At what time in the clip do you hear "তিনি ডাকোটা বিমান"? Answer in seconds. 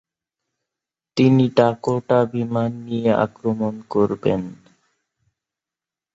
1.17-2.71